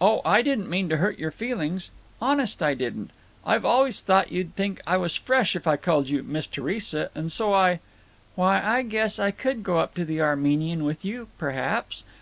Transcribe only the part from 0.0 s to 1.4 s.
"Oh, I didn't mean to hurt your